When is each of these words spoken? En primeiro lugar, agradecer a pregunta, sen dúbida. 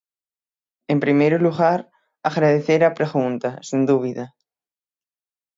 En 0.93 0.97
primeiro 1.05 1.37
lugar, 1.47 1.79
agradecer 2.31 2.81
a 2.83 2.95
pregunta, 2.99 3.49
sen 3.67 3.81
dúbida. 3.89 4.25